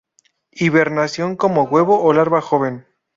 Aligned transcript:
Hibernación 0.51 1.35
como 1.35 1.65
huevo 1.65 2.01
o 2.03 2.11
larva 2.11 2.41
joven. 2.41 2.87